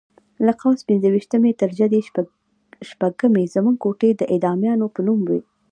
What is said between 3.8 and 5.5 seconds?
کوټې د اعدامیانو په نوم وې.